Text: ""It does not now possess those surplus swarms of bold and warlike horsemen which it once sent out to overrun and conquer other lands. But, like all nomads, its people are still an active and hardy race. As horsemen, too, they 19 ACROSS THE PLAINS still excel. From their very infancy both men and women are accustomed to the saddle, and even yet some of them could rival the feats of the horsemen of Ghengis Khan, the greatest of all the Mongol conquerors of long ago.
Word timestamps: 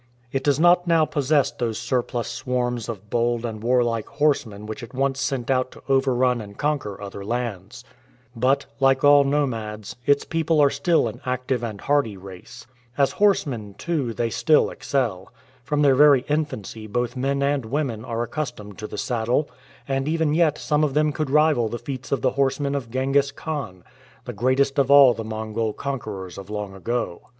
""It 0.31 0.43
does 0.43 0.59
not 0.59 0.87
now 0.87 1.05
possess 1.05 1.51
those 1.51 1.77
surplus 1.77 2.27
swarms 2.27 2.89
of 2.89 3.11
bold 3.11 3.45
and 3.45 3.61
warlike 3.61 4.07
horsemen 4.07 4.65
which 4.65 4.81
it 4.81 4.95
once 4.95 5.21
sent 5.21 5.51
out 5.51 5.69
to 5.73 5.83
overrun 5.87 6.41
and 6.41 6.57
conquer 6.57 6.99
other 6.99 7.23
lands. 7.23 7.83
But, 8.35 8.65
like 8.79 9.03
all 9.03 9.23
nomads, 9.23 9.95
its 10.07 10.25
people 10.25 10.59
are 10.59 10.71
still 10.71 11.07
an 11.07 11.21
active 11.23 11.61
and 11.63 11.79
hardy 11.81 12.17
race. 12.17 12.65
As 12.97 13.11
horsemen, 13.11 13.75
too, 13.75 14.05
they 14.11 14.11
19 14.11 14.11
ACROSS 14.11 14.15
THE 14.15 14.23
PLAINS 14.23 14.35
still 14.47 14.69
excel. 14.71 15.33
From 15.63 15.83
their 15.83 15.93
very 15.95 16.21
infancy 16.27 16.87
both 16.87 17.15
men 17.15 17.43
and 17.43 17.65
women 17.65 18.03
are 18.03 18.23
accustomed 18.23 18.79
to 18.79 18.87
the 18.87 18.97
saddle, 18.97 19.51
and 19.87 20.07
even 20.07 20.33
yet 20.33 20.57
some 20.57 20.83
of 20.83 20.95
them 20.95 21.11
could 21.11 21.29
rival 21.29 21.69
the 21.69 21.77
feats 21.77 22.11
of 22.11 22.23
the 22.23 22.31
horsemen 22.31 22.73
of 22.73 22.89
Ghengis 22.89 23.31
Khan, 23.35 23.83
the 24.25 24.33
greatest 24.33 24.79
of 24.79 24.89
all 24.89 25.13
the 25.13 25.23
Mongol 25.23 25.73
conquerors 25.73 26.39
of 26.39 26.49
long 26.49 26.73
ago. 26.73 27.21